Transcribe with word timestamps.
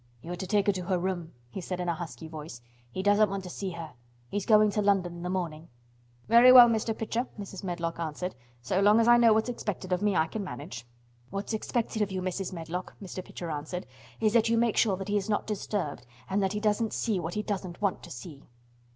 "You 0.23 0.31
are 0.31 0.35
to 0.37 0.47
take 0.47 0.65
her 0.65 0.73
to 0.73 0.85
her 0.85 0.97
room," 0.97 1.31
he 1.51 1.61
said 1.61 1.79
in 1.79 1.87
a 1.87 1.93
husky 1.93 2.27
voice. 2.27 2.59
"He 2.89 3.03
doesn't 3.03 3.29
want 3.29 3.43
to 3.43 3.51
see 3.51 3.69
her. 3.73 3.93
He's 4.29 4.47
going 4.47 4.71
to 4.71 4.81
London 4.81 5.17
in 5.17 5.21
the 5.21 5.29
morning." 5.29 5.67
"Very 6.27 6.51
well, 6.51 6.67
Mr. 6.67 6.97
Pitcher," 6.97 7.27
Mrs. 7.39 7.63
Medlock 7.63 7.99
answered. 7.99 8.33
"So 8.63 8.79
long 8.81 8.99
as 8.99 9.07
I 9.07 9.17
know 9.17 9.31
what's 9.31 9.47
expected 9.47 9.93
of 9.93 10.01
me, 10.01 10.15
I 10.15 10.25
can 10.25 10.43
manage." 10.43 10.87
"What's 11.29 11.53
expected 11.53 12.01
of 12.01 12.11
you, 12.11 12.23
Mrs. 12.23 12.51
Medlock," 12.51 12.95
Mr. 12.99 13.23
Pitcher 13.23 13.53
said, 13.65 13.85
"is 14.19 14.33
that 14.33 14.49
you 14.49 14.57
make 14.57 14.75
sure 14.75 14.97
that 14.97 15.07
he's 15.07 15.29
not 15.29 15.45
disturbed 15.45 16.07
and 16.27 16.41
that 16.41 16.53
he 16.53 16.59
doesn't 16.59 16.93
see 16.93 17.19
what 17.19 17.35
he 17.35 17.43
doesn't 17.43 17.79
want 17.79 18.01
to 18.01 18.09
see." 18.09 18.47